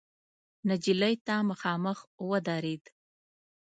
[0.67, 1.97] نجلۍ ته مخامخ
[2.29, 2.83] ودرېد.